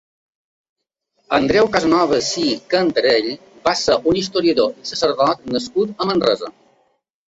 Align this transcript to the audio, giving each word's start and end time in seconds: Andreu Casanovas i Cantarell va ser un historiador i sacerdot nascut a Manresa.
Andreu 1.39 1.69
Casanovas 1.75 2.31
i 2.45 2.47
Cantarell 2.75 3.31
va 3.71 3.77
ser 3.85 4.01
un 4.09 4.21
historiador 4.25 4.77
i 4.85 4.93
sacerdot 4.95 5.49
nascut 5.57 5.99
a 6.05 6.13
Manresa. 6.15 6.57